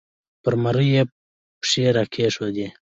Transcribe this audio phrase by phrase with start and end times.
[0.43, 1.03] پر مرۍ یې
[1.61, 2.67] پښې را کېښودې